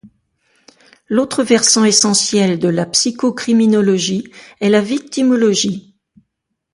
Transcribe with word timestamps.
L'autre 1.09 1.43
versant 1.43 1.83
essentiel 1.85 2.57
de 2.57 2.67
la 2.69 2.87
psychocriminologie 2.87 4.31
est 4.59 4.69
la 4.71 4.81
victimologie. 4.81 5.95